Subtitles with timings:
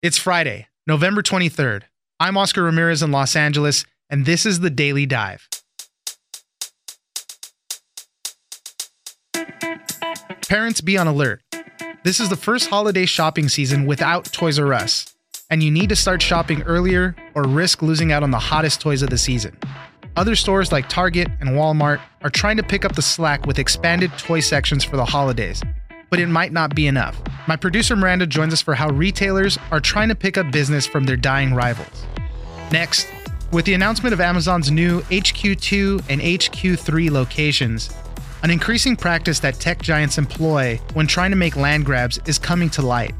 [0.00, 1.82] It's Friday, November 23rd.
[2.20, 5.48] I'm Oscar Ramirez in Los Angeles, and this is the Daily Dive.
[10.48, 11.42] Parents be on alert.
[12.04, 15.16] This is the first holiday shopping season without Toys R Us,
[15.50, 19.02] and you need to start shopping earlier or risk losing out on the hottest toys
[19.02, 19.58] of the season.
[20.14, 24.12] Other stores like Target and Walmart are trying to pick up the slack with expanded
[24.16, 25.60] toy sections for the holidays,
[26.10, 27.20] but it might not be enough.
[27.46, 31.04] My producer Miranda joins us for how retailers are trying to pick up business from
[31.04, 32.04] their dying rivals.
[32.70, 33.08] Next,
[33.50, 37.90] with the announcement of Amazon's new HQ2 and HQ3 locations,
[38.42, 42.70] an increasing practice that tech giants employ when trying to make land grabs is coming
[42.70, 43.14] to light.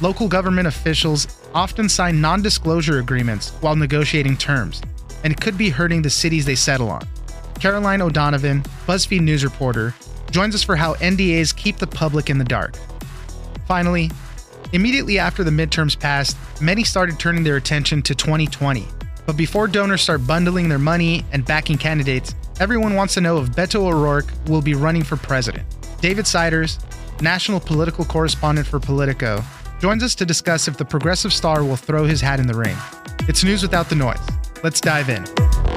[0.00, 4.82] Local government officials often sign non disclosure agreements while negotiating terms,
[5.24, 7.06] and it could be hurting the cities they settle on.
[7.60, 9.94] Caroline O'Donovan, BuzzFeed News reporter,
[10.30, 12.76] joins us for how NDAs keep the public in the dark.
[13.66, 14.10] Finally,
[14.72, 18.86] immediately after the midterms passed, many started turning their attention to 2020.
[19.26, 23.50] But before donors start bundling their money and backing candidates, everyone wants to know if
[23.50, 25.66] Beto O'Rourke will be running for president.
[26.00, 26.78] David Siders,
[27.20, 29.44] national political correspondent for Politico,
[29.80, 32.76] joins us to discuss if the progressive star will throw his hat in the ring.
[33.28, 34.18] It's news without the noise.
[34.62, 35.67] Let's dive in.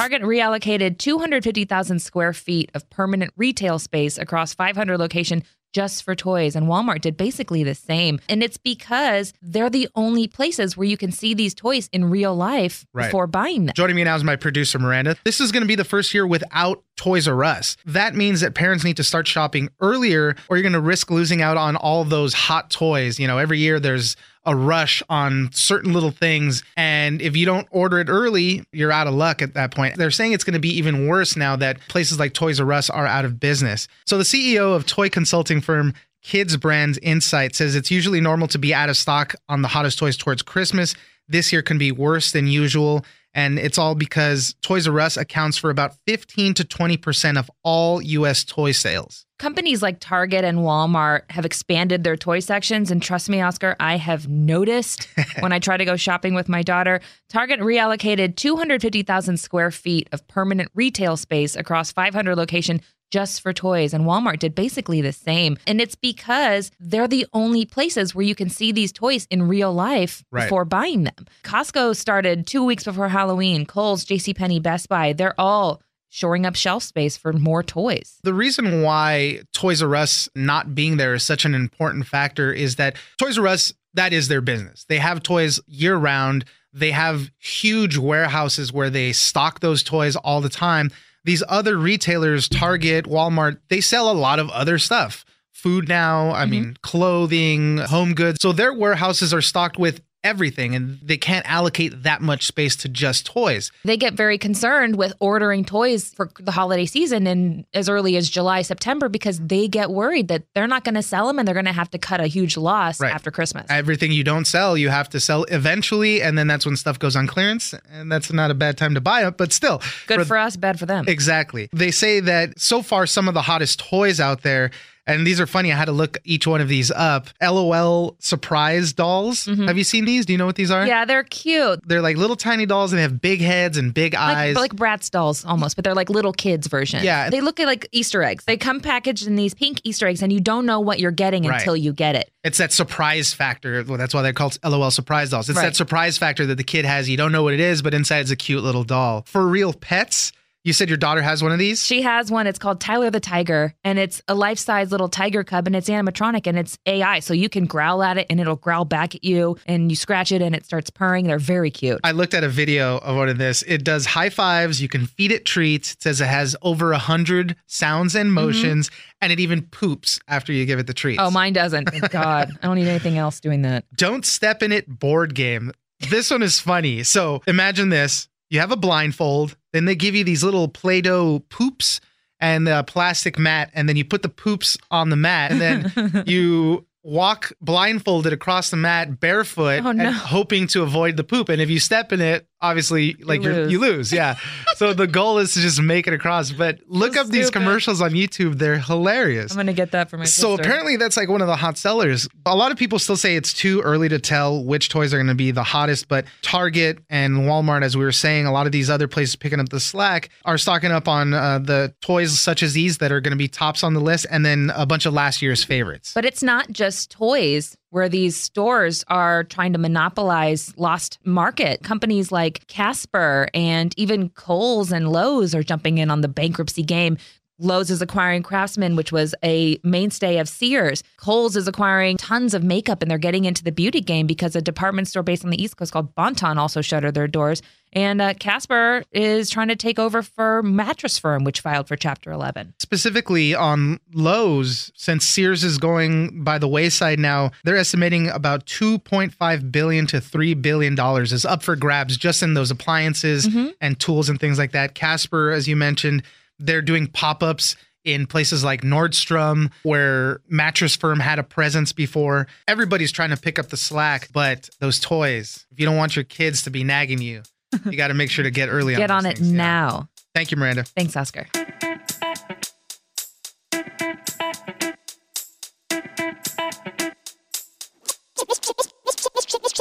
[0.00, 5.42] Target reallocated 250,000 square feet of permanent retail space across 500 locations
[5.74, 8.18] just for toys, and Walmart did basically the same.
[8.26, 12.34] And it's because they're the only places where you can see these toys in real
[12.34, 13.04] life Right.
[13.04, 13.74] before buying them.
[13.76, 15.16] Joining me now is my producer, Miranda.
[15.24, 17.76] This is going to be the first year without Toys R Us.
[17.84, 21.42] That means that parents need to start shopping earlier, or you're going to risk losing
[21.42, 23.20] out on all those hot toys.
[23.20, 26.64] You know, every year there's a rush on certain little things.
[26.76, 29.96] And if you don't order it early, you're out of luck at that point.
[29.96, 32.88] They're saying it's going to be even worse now that places like Toys R Us
[32.88, 33.86] are out of business.
[34.06, 38.58] So the CEO of toy consulting firm Kids Brands Insight says it's usually normal to
[38.58, 40.94] be out of stock on the hottest toys towards Christmas.
[41.28, 43.04] This year can be worse than usual.
[43.32, 48.02] And it's all because Toys R Us accounts for about 15 to 20% of all
[48.02, 49.26] US toy sales.
[49.38, 52.90] Companies like Target and Walmart have expanded their toy sections.
[52.90, 55.08] And trust me, Oscar, I have noticed
[55.40, 60.26] when I try to go shopping with my daughter, Target reallocated 250,000 square feet of
[60.28, 63.92] permanent retail space across 500 locations just for toys.
[63.92, 65.56] And Walmart did basically the same.
[65.66, 69.72] And it's because they're the only places where you can see these toys in real
[69.72, 70.44] life Right.
[70.44, 71.26] before buying them.
[71.44, 73.66] Costco started two weeks before Halloween.
[73.66, 75.82] Kohl's, JCPenney, Best Buy, they're all
[76.12, 78.18] shoring up shelf space for more toys.
[78.24, 82.76] The reason why Toys R Us not being there is such an important factor is
[82.76, 84.84] that Toys R Us, that is their business.
[84.88, 86.44] They have toys year round.
[86.72, 90.90] They have huge warehouses where they stock those toys all the time.
[91.24, 95.24] These other retailers, Target, Walmart, they sell a lot of other stuff.
[95.52, 96.50] Food now, I mm-hmm.
[96.50, 98.38] mean, clothing, home goods.
[98.40, 102.88] So their warehouses are stocked with everything and they can't allocate that much space to
[102.88, 103.72] just toys.
[103.84, 108.28] they get very concerned with ordering toys for the holiday season in as early as
[108.28, 111.54] July, September because they get worried that they're not going to sell them and they're
[111.54, 113.14] going to have to cut a huge loss Right.
[113.14, 113.66] after Christmas.
[113.70, 117.16] everything you don't sell you have to sell eventually and then that's when stuff goes
[117.16, 120.36] on clearance and that's not a bad time to buy it but still Good for
[120.36, 121.06] us, bad for them.
[121.08, 124.70] exactly they say that so far some of the hottest toys out there
[125.12, 128.92] and these are funny i had to look each one of these up lol surprise
[128.92, 130.88] dolls have you seen these do you know what these are Mm-hmm.
[130.88, 131.80] yeah, they're cute.
[131.86, 134.80] they're like little tiny dolls and they have big heads and big eyes Like, like
[135.00, 137.04] Bratz dolls almost, but they're like little kids version.
[137.04, 137.28] Yeah.
[137.28, 138.44] They look like Easter eggs.
[138.44, 141.44] They come packaged in these pink Easter eggs and you don't know what you're getting
[141.44, 141.58] Right.
[141.58, 142.30] until you get it.
[142.44, 143.84] It's that surprise factor.
[143.86, 145.48] Well, that's why they're called LOL surprise dolls.
[145.50, 145.64] It's Right.
[145.66, 147.08] that surprise factor that the kid has.
[147.08, 149.26] You don't know what it is, but inside it's a cute little doll.
[149.30, 150.32] FurReal pets,
[150.70, 151.84] you said your daughter has one of these?
[151.84, 152.46] She has one.
[152.46, 155.88] It's called Tyler the Tiger, and it's a life size little tiger cub, and it's
[155.88, 157.18] animatronic and it's AI.
[157.18, 160.30] So you can growl at it, and it'll growl back at you, and you scratch
[160.30, 161.26] it, and it starts purring.
[161.26, 161.98] They're very cute.
[162.04, 163.62] I looked at a video of one of this.
[163.62, 164.80] It does high fives.
[164.80, 165.94] You can feed it treats.
[165.94, 168.46] It says it has over a hundred sounds and mm-hmm.
[168.46, 171.20] motions, and it even poops after you give it the treats.
[171.20, 171.90] Oh, mine doesn't.
[171.90, 172.52] Thank God.
[172.62, 173.86] I don't need anything else doing that.
[173.96, 175.72] Don't step in it board game.
[176.10, 177.02] This one is funny.
[177.02, 182.00] So imagine this: you have a blindfold, then they give you these little Play-Doh poops
[182.40, 186.24] and a plastic mat, and then you put the poops on the mat, and then
[186.26, 190.06] you walk blindfolded across the mat barefoot Oh, no.
[190.08, 191.48] and hoping to avoid the poop.
[191.48, 193.72] And if you step in it, obviously like you lose.
[193.72, 194.12] you lose.
[194.12, 194.36] Yeah.
[194.76, 196.50] so the goal is to just make it across.
[196.52, 197.60] But look So up these stupid.
[197.60, 198.58] commercials on YouTube.
[198.58, 199.52] They're hilarious.
[199.52, 200.62] I'm gonna get that for my So sister.
[200.62, 202.28] apparently that's like one of the hot sellers.
[202.46, 205.26] A lot of people still say it's too early to tell which toys are going
[205.28, 208.72] to be the hottest, but Target and Walmart, as we were saying, a lot of
[208.72, 212.62] these other places picking up the slack are stocking up on uh, the toys such
[212.62, 215.06] as these that are going to be tops on the list, and then a bunch
[215.06, 216.12] of last year's favorites.
[216.14, 217.76] But it's not just toys.
[217.90, 221.82] Where these stores are trying to monopolize lost market.
[221.82, 227.18] Companies like Casper and even Kohl's and Lowe's are jumping in on the bankruptcy game.
[227.62, 231.02] Lowe's is acquiring Craftsman, which was a mainstay of Sears.
[231.18, 234.62] Kohl's is acquiring tons of makeup and they're getting into the beauty game because a
[234.62, 237.60] department store based on the East Coast called Bon-Ton also shuttered their doors.
[237.92, 242.30] And uh, Casper is trying to take over for Mattress Firm, which filed for Chapter
[242.30, 242.74] 11.
[242.78, 249.72] Specifically on Lowe's, since Sears is going by the wayside now, they're estimating about 2.5
[249.72, 253.68] billion to 3 billion dollars is up for grabs just in those appliances mm-hmm.
[253.80, 254.94] and tools and things like that.
[254.94, 256.22] Casper, as you mentioned,
[256.58, 262.46] they're doing pop-ups in places like Nordstrom, where Mattress Firm had a presence before.
[262.66, 266.24] Everybody's trying to pick up the slack, but those toys, if you don't want your
[266.24, 267.42] kids to be nagging you,
[267.84, 269.24] you got to make sure to get early get on.
[269.24, 270.08] Get on it now.
[270.34, 270.84] Thank you, Miranda.
[270.84, 271.46] Thanks, Oscar.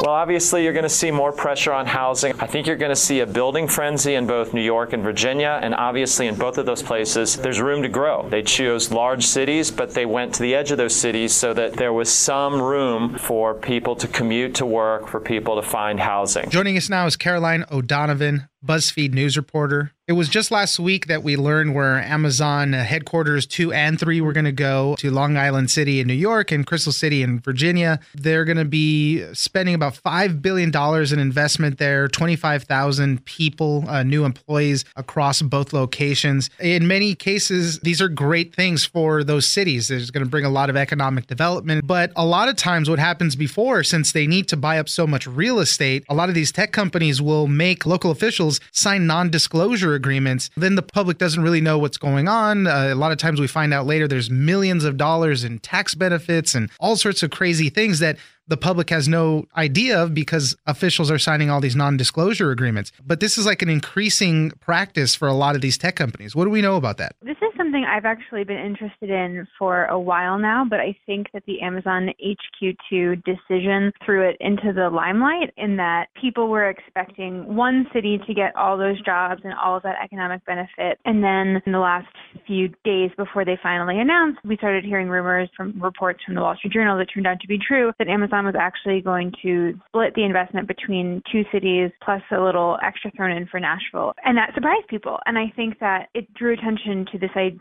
[0.01, 2.33] Well, obviously, you're going to see more pressure on housing.
[2.39, 5.59] I think you're going to see a building frenzy in both New York and Virginia,
[5.61, 8.27] and obviously, in both of those places, there's room to grow.
[8.29, 11.73] They chose large cities, but they went to the edge of those cities so that
[11.73, 16.49] there was some room for people to commute to work, for people to find housing.
[16.49, 19.93] Joining us now is Caroline O'Donovan, BuzzFeed news reporter.
[20.09, 24.33] It was just last week that we learned where Amazon headquarters two and three were
[24.33, 27.99] going to go to Long Island City in New York and Crystal City in Virginia.
[28.15, 30.71] They're going to be spending about $5 billion
[31.13, 36.49] in investment there, 25,000 people, uh, new employees across both locations.
[36.59, 39.91] In many cases, these are great things for those cities.
[39.91, 41.85] It's going to bring a lot of economic development.
[41.85, 45.05] But a lot of times, what happens before, since they need to buy up so
[45.05, 49.29] much real estate, a lot of these tech companies will make local officials sign non
[49.29, 52.67] disclosure agreements, then the public doesn't really know what's going on.
[52.67, 55.93] Uh, a lot of times we find out later there's millions of dollars in tax
[55.95, 58.17] benefits and all sorts of crazy things that
[58.47, 62.91] the public has no idea of because officials are signing all these non-disclosure agreements.
[63.05, 66.35] But this is like an increasing practice for a lot of these tech companies.
[66.35, 67.15] What do we know about that?
[67.21, 71.27] This is something I've actually been interested in for a while now, but I think
[71.33, 77.55] that the Amazon HQ2 decision threw it into the limelight in that people were expecting
[77.55, 80.97] one city to get all those jobs and all of that economic benefit.
[81.05, 82.07] And then in the last
[82.47, 86.55] few days before they finally announced, we started hearing rumors from reports from the Wall
[86.55, 90.15] Street Journal that turned out to be true that Amazon was actually going to split
[90.15, 94.13] the investment between two cities plus a little extra thrown in for Nashville.
[94.25, 95.19] And that surprised people.
[95.27, 97.58] And I think that it drew attention to this idea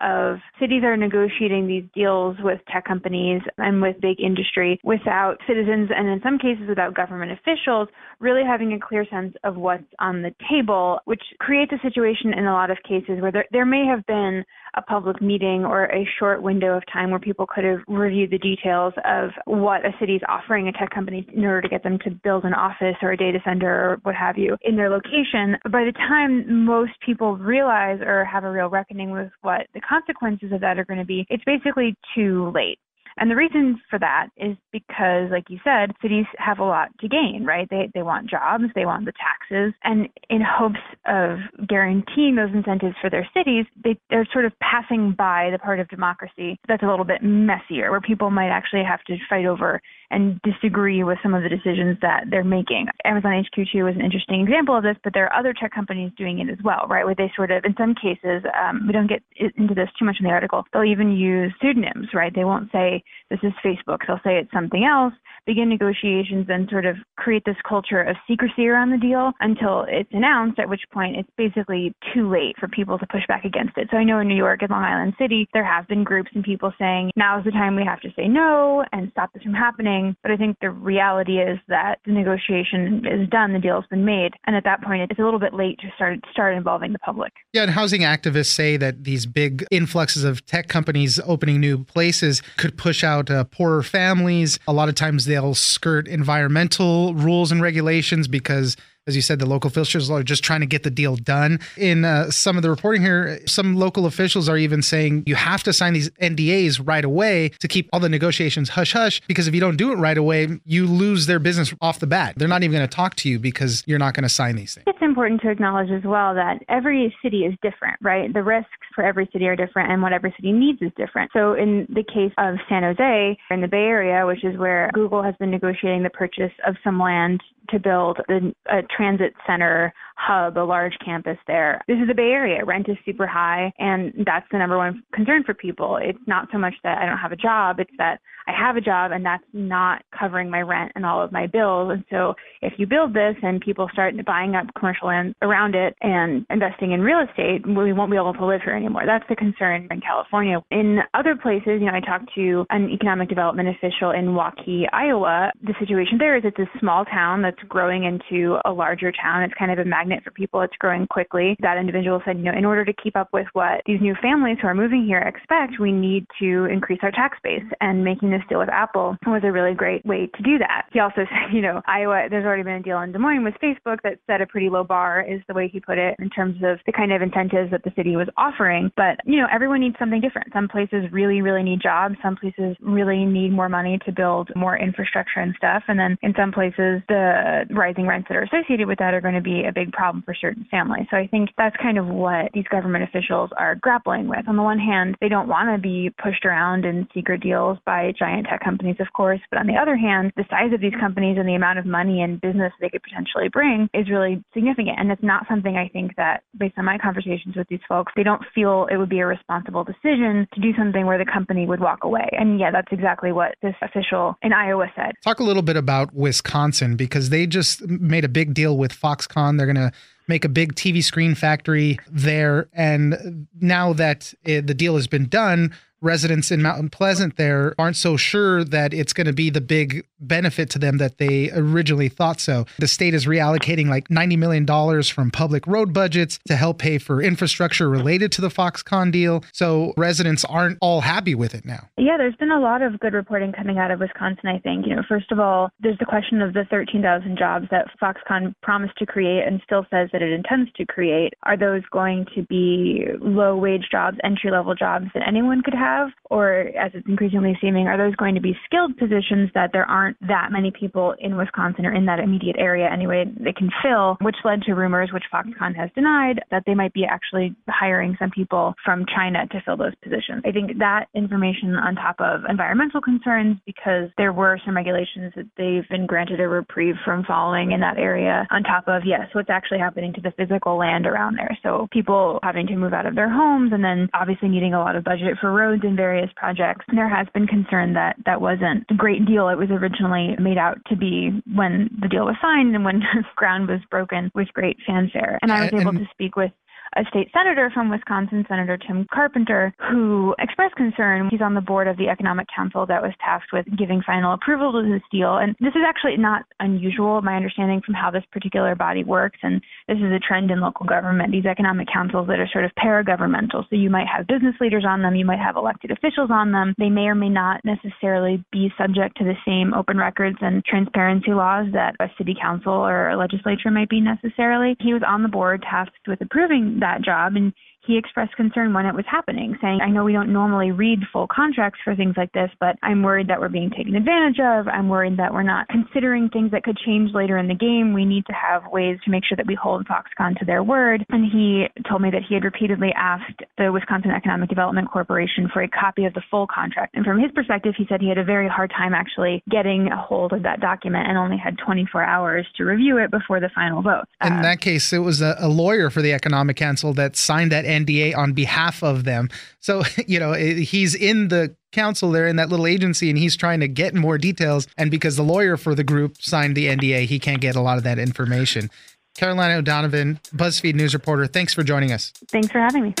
[0.00, 5.90] of cities are negotiating these deals with tech companies and with big industry without citizens
[5.94, 7.88] and in some cases without government officials
[8.20, 12.46] really having a clear sense of what's on the table, which creates a situation in
[12.46, 14.44] a lot of cases where there, there may have been
[14.74, 18.38] a public meeting or a short window of time where people could have reviewed the
[18.38, 21.98] details of what a city is offering a tech company in order to get them
[22.04, 25.56] to build an office or a data center or what have you in their location.
[25.70, 30.52] By the time most people realize or have a real reckoning with what the consequences
[30.52, 32.78] of that are going to be, it's basically too late.
[33.16, 37.08] And the reason for that is because, like you said, cities have a lot to
[37.08, 37.68] gain, right?
[37.70, 42.96] They, they want jobs, they want the taxes, and in hopes of guaranteeing those incentives
[43.00, 46.86] for their cities, they, they're sort of passing by the part of democracy that's a
[46.86, 49.80] little bit messier, where people might actually have to fight over
[50.10, 52.86] and disagree with some of the decisions that they're making.
[53.04, 56.40] Amazon HQ2 is an interesting example of this, but there are other tech companies doing
[56.40, 57.04] it as well, right?
[57.04, 59.22] Where they sort of, in some cases, um, we don't get
[59.56, 62.34] into this too much in the article, they'll even use pseudonyms, right?
[62.34, 65.14] They won't say this is Facebook, they'll say it's something else,
[65.46, 70.10] begin negotiations, and sort of create this culture of secrecy around the deal until it's
[70.12, 73.88] announced, at which point it's basically too late for people to push back against it.
[73.90, 76.44] So I know in New York and Long Island City, there have been groups and
[76.44, 79.54] people saying, now is the time we have to say no and stop this from
[79.54, 84.04] happening but I think the reality is that the negotiation is done, the deal's been
[84.04, 86.98] made, and at that point, it's a little bit late to start start involving the
[87.00, 87.32] public.
[87.52, 92.42] Yeah, and housing activists say that these big influxes of tech companies opening new places
[92.56, 94.58] could push out uh, poorer families.
[94.66, 98.76] A lot of times, they'll skirt environmental rules and regulations because
[99.06, 101.58] as you said, the local officials are just trying to get the deal done.
[101.76, 105.62] In uh, some of the reporting here, some local officials are even saying you have
[105.64, 109.54] to sign these NDAs right away to keep all the negotiations hush hush, because if
[109.54, 112.34] you don't do it right away, you lose their business off the bat.
[112.36, 114.74] They're not even going to talk to you because you're not going to sign these
[114.74, 114.84] things.
[114.86, 118.32] It's important to acknowledge as well that every city is different, right?
[118.32, 121.30] The risks for every city are different, and what every city needs is different.
[121.32, 125.22] So, in the case of San Jose, in the Bay Area, which is where Google
[125.22, 127.40] has been negotiating the purchase of some land
[127.70, 131.80] to build a, transit center hub, a large campus there.
[131.88, 132.64] This is the Bay Area.
[132.64, 135.98] Rent is super high, and that's the number one concern for people.
[136.00, 138.80] It's not so much that I don't have a job, it's that I have a
[138.80, 141.90] job and that's not covering my rent and all of my bills.
[141.92, 145.94] And so if you build this and people start buying up commercial land around it
[146.00, 149.02] and investing in real estate, we won't be able to live here anymore.
[149.06, 150.58] That's the concern in California.
[150.70, 155.52] In other places, you know, I talked to an economic development official in Waukee, Iowa.
[155.62, 159.42] The situation there is it's a small town that's growing into a larger town.
[159.42, 160.60] It's kind of a magnet for people.
[160.60, 161.56] It's growing quickly.
[161.60, 164.58] That individual said, you know, in order to keep up with what these new families
[164.60, 167.64] who are moving here expect, we need to increase our tax base.
[167.80, 170.86] And making this deal with Apple was a really great way to do that.
[170.92, 173.54] He also said, you know, Iowa, there's already been a deal in Des Moines with
[173.62, 176.56] Facebook that set a pretty low bar, is the way he put it, in terms
[176.62, 178.90] of the kind of incentives that the city was offering.
[178.96, 180.52] But, you know, everyone needs something different.
[180.52, 182.16] Some places really, really need jobs.
[182.22, 185.82] Some places really need more money to build more infrastructure and stuff.
[185.88, 189.34] And then in some places, the rising rents that are associated with that are going
[189.34, 191.06] to be a big problem for certain families.
[191.10, 194.48] So I think that's kind of what these government officials are grappling with.
[194.48, 198.12] On the one hand, they don't want to be pushed around in secret deals by
[198.18, 199.40] giant tech companies, of course.
[199.50, 202.22] But on the other hand, the size of these companies and the amount of money
[202.22, 204.98] and business they could potentially bring is really significant.
[204.98, 208.22] And it's not something I think that, based on my conversations with these folks, they
[208.22, 211.80] don't feel it would be a responsible decision to do something where the company would
[211.80, 212.28] walk away.
[212.32, 215.12] And yeah, that's exactly what this official in Iowa said.
[215.22, 219.56] Talk a little bit about Wisconsin because they just made a big deal with Foxconn.
[219.56, 219.79] They're going to
[220.28, 222.68] make a big TV screen factory there.
[222.72, 227.96] And now that it, the deal has been done, residents in Mount Pleasant there aren't
[227.96, 232.08] so sure that it's going to be the big benefit to them that they originally
[232.08, 232.66] thought so.
[232.78, 237.22] The state is reallocating like $90 million from public road budgets to help pay for
[237.22, 239.44] infrastructure related to the Foxconn deal.
[239.52, 241.88] So residents aren't all happy with it now.
[241.96, 244.86] Yeah, there's been a lot of good reporting coming out of Wisconsin, I think.
[244.86, 248.96] You know, first of all, there's the question of the 13,000 jobs that Foxconn promised
[248.98, 251.34] to create and still says that it intends to create.
[251.44, 255.89] Are those going to be low wage jobs, entry level jobs that anyone could have?
[255.90, 259.84] Have, or as it's increasingly seeming, are those going to be skilled positions that there
[259.84, 264.16] aren't that many people in Wisconsin or in that immediate area anyway they can fill,
[264.20, 268.30] which led to rumors, which Foxconn has denied, that they might be actually hiring some
[268.30, 270.42] people from China to fill those positions.
[270.44, 275.46] I think that information on top of environmental concerns, because there were some regulations that
[275.56, 279.50] they've been granted a reprieve from following in that area, on top of, yes, what's
[279.50, 281.56] actually happening to the physical land around there.
[281.62, 284.96] So people having to move out of their homes and then obviously needing a lot
[284.96, 286.84] of budget for roads in various projects.
[286.92, 290.78] There has been concern that that wasn't a great deal it was originally made out
[290.88, 293.02] to be when the deal was signed and when
[293.36, 295.38] ground was broken with great fanfare.
[295.42, 296.52] And I was able to speak with
[296.96, 301.28] a state senator from Wisconsin, Senator Tim Carpenter, who expressed concern.
[301.30, 304.72] He's on the board of the Economic Council that was tasked with giving final approval
[304.72, 305.36] to this deal.
[305.36, 309.38] And this is actually not unusual, my understanding from how this particular body works.
[309.42, 312.72] And this is a trend in local government, these economic councils that are sort of
[312.74, 313.68] paragovernmental.
[313.70, 316.74] So you might have business leaders on them, you might have elected officials on them.
[316.78, 321.32] They may or may not necessarily be subject to the same open records and transparency
[321.32, 324.76] laws that a city council or a legislature might be necessarily.
[324.80, 327.36] He was on the board tasked with approving that job.
[327.36, 327.52] And
[327.90, 331.26] he expressed concern when it was happening, saying, I know we don't normally read full
[331.26, 334.68] contracts for things like this, but I'm worried that we're being taken advantage of.
[334.68, 337.92] I'm worried that we're not considering things that could change later in the game.
[337.92, 341.04] We need to have ways to make sure that we hold Foxconn to their word.
[341.08, 345.62] And he told me that he had repeatedly asked the Wisconsin Economic Development Corporation for
[345.62, 346.94] a copy of the full contract.
[346.94, 350.00] And from his perspective, he said he had a very hard time actually getting a
[350.00, 353.82] hold of that document and only had 24 hours to review it before the final
[353.82, 354.04] vote.
[354.24, 357.50] In uh, that case, it was a, a lawyer for the Economic Council that signed
[357.50, 357.79] that NDA
[358.14, 359.28] on behalf of them.
[359.60, 363.60] So, you know, he's in the council there in that little agency and he's trying
[363.60, 364.66] to get more details.
[364.76, 367.78] And because the lawyer for the group signed the NDA, he can't get a lot
[367.78, 368.70] of that information.
[369.14, 372.12] Caroline O'Donovan, BuzzFeed News reporter, thanks for joining us.
[372.28, 372.94] Thanks for having me.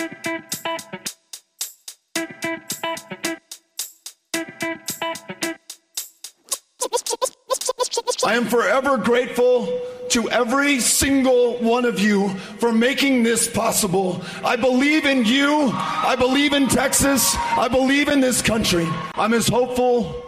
[8.22, 9.80] I am forever grateful
[10.10, 14.22] to every single one of you for making this possible.
[14.44, 15.70] I believe in you.
[15.72, 17.34] I believe in Texas.
[17.36, 18.86] I believe in this country.
[19.14, 20.22] I'm as hopeful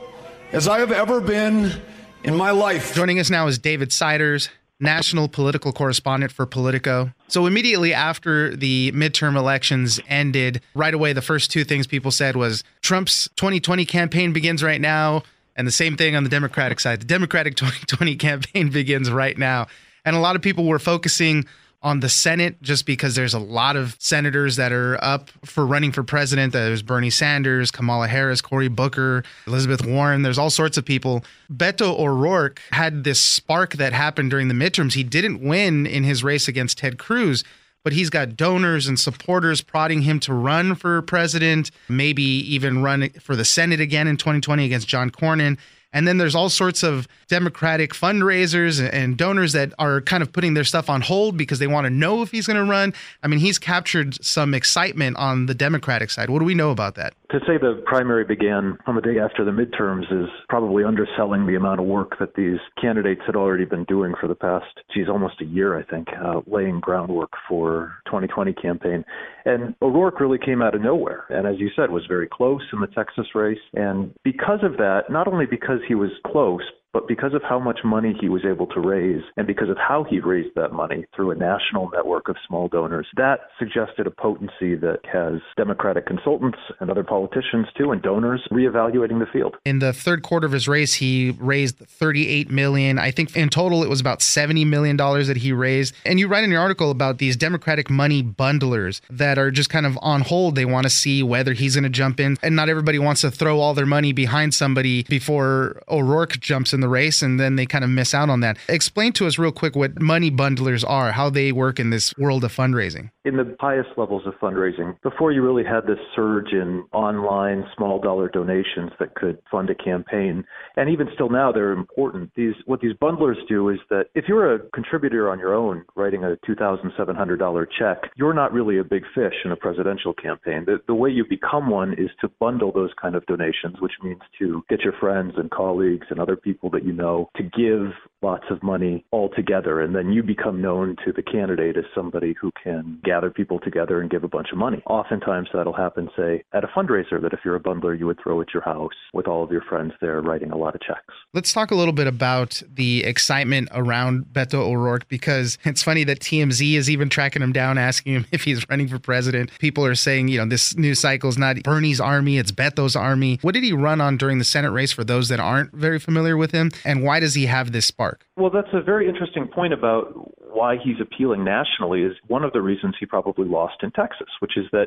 [0.52, 1.80] as I have ever been
[2.24, 2.94] in my life.
[2.94, 4.48] Joining us now is David Siders,
[4.78, 7.12] national political correspondent for Politico.
[7.28, 12.36] So, immediately after the midterm elections ended, right away, the first two things people said
[12.36, 15.22] was Trump's 2020 campaign begins right now.
[15.56, 17.00] And the same thing on the Democratic side.
[17.00, 19.66] The Democratic 2020 campaign begins right now.
[20.04, 21.46] And a lot of people were focusing
[21.82, 25.90] on the Senate just because there's a lot of senators that are up for running
[25.90, 26.52] for president.
[26.52, 30.22] There's Bernie Sanders, Kamala Harris, Cory Booker, Elizabeth Warren.
[30.22, 31.24] There's all sorts of people.
[31.52, 34.92] Beto O'Rourke had this spark that happened during the midterms.
[34.92, 37.42] He didn't win in his race against Ted Cruz,
[37.84, 43.08] but he's got donors and supporters prodding him to run for president, maybe even run
[43.20, 45.58] for the Senate again in 2020 against John Cornyn.
[45.92, 50.54] And then there's all sorts of Democratic fundraisers and donors that are kind of putting
[50.54, 52.94] their stuff on hold because they want to know if he's going to run.
[53.22, 56.30] I mean, he's captured some excitement on the Democratic side.
[56.30, 57.14] What do we know about that?
[57.32, 61.54] To say the primary began on the day after the midterms is probably underselling the
[61.54, 65.40] amount of work that these candidates had already been doing for the past, geez, almost
[65.40, 69.02] a year, I think, uh, laying groundwork for 2020 campaign.
[69.46, 71.24] And O'Rourke really came out of nowhere.
[71.30, 73.56] And as you said, was very close in the Texas race.
[73.72, 76.60] And because of that, not only because he was close,
[76.92, 80.04] but because of how much money he was able to raise and because of how
[80.04, 84.74] he raised that money through a national network of small donors, that suggested a potency
[84.74, 89.56] that has Democratic consultants and other politicians too and donors reevaluating the field.
[89.64, 92.98] In the third quarter of his race, he raised 38 million.
[92.98, 95.94] I think in total it was about 70 million dollars that he raised.
[96.04, 99.86] And you write in your article about these Democratic money bundlers that are just kind
[99.86, 100.54] of on hold.
[100.54, 102.36] They want to see whether he's going to jump in.
[102.42, 106.81] And not everybody wants to throw all their money behind somebody before O'Rourke jumps in
[106.82, 108.58] the race and then they kind of miss out on that.
[108.68, 112.44] Explain to us real quick what money bundlers are, how they work in this world
[112.44, 113.10] of fundraising.
[113.24, 118.00] In the highest levels of fundraising, before you really had this surge in online small
[118.00, 120.44] dollar donations that could fund a campaign,
[120.76, 122.30] and even still now they're important.
[122.34, 126.24] These what these bundlers do is that if you're a contributor on your own writing
[126.24, 130.64] a $2,700 check, you're not really a big fish in a presidential campaign.
[130.66, 134.20] The, the way you become one is to bundle those kind of donations, which means
[134.38, 138.44] to get your friends and colleagues and other people that you know to give lots
[138.50, 139.80] of money all together.
[139.80, 144.00] And then you become known to the candidate as somebody who can gather people together
[144.00, 144.82] and give a bunch of money.
[144.86, 148.40] Oftentimes that'll happen, say, at a fundraiser that if you're a bundler, you would throw
[148.40, 151.14] at your house with all of your friends there writing a lot of checks.
[151.32, 156.20] Let's talk a little bit about the excitement around Beto O'Rourke because it's funny that
[156.20, 159.50] TMZ is even tracking him down, asking him if he's running for president.
[159.58, 163.38] People are saying, you know, this news cycle is not Bernie's army, it's Beto's army.
[163.42, 166.36] What did he run on during the Senate race for those that aren't very familiar
[166.36, 166.70] with him?
[166.84, 168.11] And why does he have this spark?
[168.36, 170.12] Well, that's a very interesting point about
[170.52, 174.56] why he's appealing nationally is one of the reasons he probably lost in Texas, which
[174.56, 174.86] is that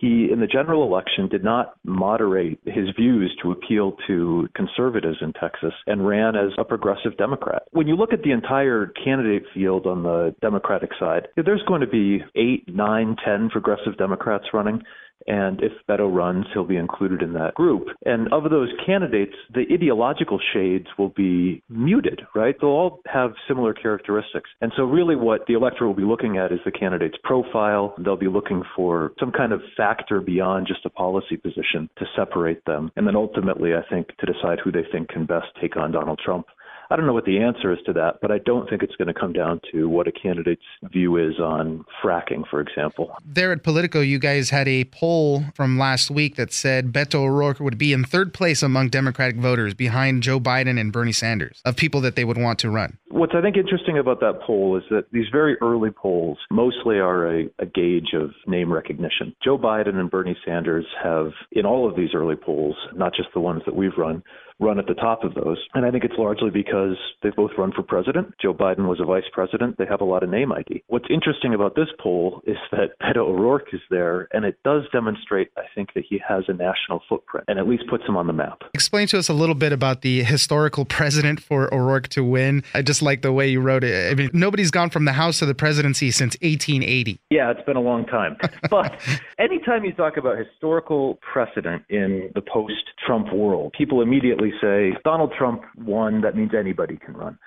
[0.00, 5.34] he, in the general election, did not moderate his views to appeal to conservatives in
[5.34, 7.64] Texas and ran as a progressive Democrat.
[7.72, 11.86] When you look at the entire candidate field on the Democratic side, there's going to
[11.86, 14.82] be eight, nine, ten progressive Democrats running.
[15.26, 17.88] And if Beto runs, he'll be included in that group.
[18.04, 22.54] And of those candidates, the ideological shades will be muted, right?
[22.60, 24.50] They'll all have similar characteristics.
[24.60, 27.94] And so, really, what the electorate will be looking at is the candidate's profile.
[27.98, 32.64] They'll be looking for some kind of factor beyond just a policy position to separate
[32.64, 32.90] them.
[32.96, 36.20] And then ultimately, I think, to decide who they think can best take on Donald
[36.24, 36.46] Trump.
[36.90, 39.06] I don't know what the answer is to that, but I don't think it's going
[39.06, 43.14] to come down to what a candidate's view is on fracking, for example.
[43.24, 47.60] There at Politico, you guys had a poll from last week that said Beto O'Rourke
[47.60, 51.76] would be in third place among Democratic voters behind Joe Biden and Bernie Sanders of
[51.76, 52.98] people that they would want to run.
[53.10, 57.26] What's I think interesting about that poll is that these very early polls mostly are
[57.26, 59.36] a, a gauge of name recognition.
[59.44, 63.40] Joe Biden and Bernie Sanders have, in all of these early polls, not just the
[63.40, 64.22] ones that we've run,
[64.60, 65.58] run at the top of those.
[65.74, 68.34] And I think it's largely because they've both run for president.
[68.40, 69.78] Joe Biden was a vice president.
[69.78, 70.84] They have a lot of name ID.
[70.88, 75.50] What's interesting about this poll is that Beto O'Rourke is there, and it does demonstrate,
[75.56, 78.32] I think, that he has a national footprint and at least puts him on the
[78.32, 78.62] map.
[78.74, 82.62] Explain to us a little bit about the historical precedent for O'Rourke to win.
[82.74, 84.10] I just like the way you wrote it.
[84.10, 87.18] I mean, nobody's gone from the House to the presidency since 1880.
[87.30, 88.36] Yeah, it's been a long time.
[88.70, 89.00] but
[89.38, 95.32] anytime you talk about historical precedent in the post Trump world, people immediately say Donald
[95.36, 97.38] Trump won, that means anybody can run.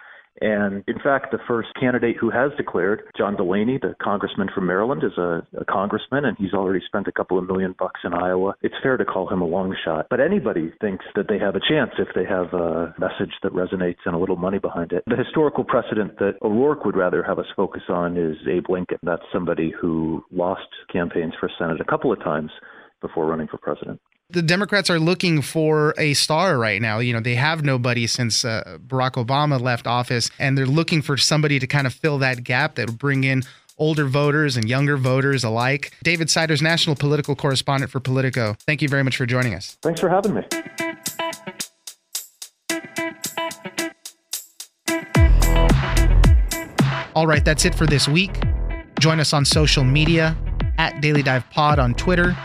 [0.41, 5.03] And in fact, the first candidate who has declared, John Delaney, the congressman from Maryland,
[5.03, 8.55] is a, a, congressman, and he's already spent a couple of million bucks in Iowa.
[8.61, 10.07] It's fair to call him a long shot.
[10.09, 14.03] But anybody thinks that they have a chance if they have a message that resonates
[14.05, 15.03] and a little money behind it.
[15.05, 18.99] The historical precedent that O'Rourke would rather have us focus on is Abe Lincoln.
[19.03, 22.49] That's somebody who lost campaigns for Senate a couple of times
[23.01, 24.01] before running for president
[24.33, 26.97] the Democrats are looking for a star right now.
[26.97, 31.17] You know, they have nobody since uh, Barack Obama left office, and they're looking for
[31.17, 33.43] somebody to kind of fill that gap that would bring in
[33.77, 35.93] older voters and younger voters alike.
[36.03, 38.55] David Siders, national political correspondent for Politico.
[38.61, 39.77] Thank you very much for joining us.
[39.81, 40.41] Thanks for having me.
[47.15, 48.41] All right, that's it for this week.
[48.99, 50.35] Join us on social media
[50.79, 52.35] at Daily Dive Pod on Twitter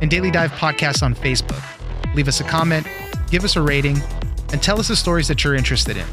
[0.00, 1.62] and Daily Dive Podcast on Facebook.
[2.14, 2.86] Leave us a comment,
[3.30, 4.00] give us a rating,
[4.52, 6.06] and tell us the stories that you're interested in.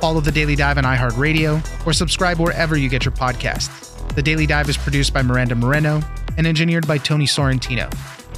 [0.00, 3.88] Follow the Daily Dive on iHeartRadio or subscribe wherever you get your podcasts.
[4.14, 6.00] The Daily Dive is produced by Miranda Moreno
[6.36, 7.92] and engineered by Tony Sorrentino.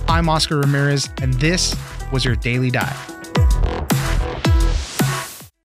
[0.08, 1.74] I'm Oscar Ramirez, and this
[2.12, 3.13] was your Daily Dive.